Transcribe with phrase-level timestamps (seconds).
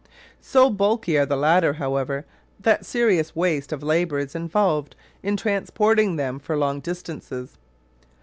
[0.41, 2.25] So bulky are the latter, however,
[2.59, 7.59] that serious waste of labour is involved in transporting them for long distances.